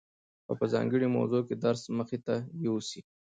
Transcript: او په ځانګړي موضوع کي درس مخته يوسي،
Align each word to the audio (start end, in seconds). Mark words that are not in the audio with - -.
او 0.47 0.53
په 0.59 0.65
ځانګړي 0.73 1.07
موضوع 1.17 1.41
کي 1.47 1.55
درس 1.63 1.81
مخته 1.97 2.35
يوسي، 2.65 3.01